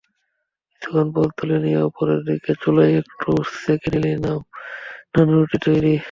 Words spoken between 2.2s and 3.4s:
দিকটা চুলায় একটু